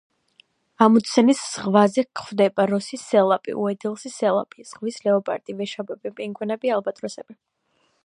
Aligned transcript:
ამუნდსენის 0.85 1.41
ზღვა 1.49 1.83
გვხვდება 1.97 2.65
როსის 2.71 3.05
სელაპი, 3.11 3.55
უედელის 3.67 4.09
სელაპი, 4.23 4.69
ზღვის 4.73 5.01
ლეოპარდი, 5.07 5.59
ვეშაპები, 5.63 6.17
პინგვინები, 6.23 6.77
ალბატროსები. 6.81 7.43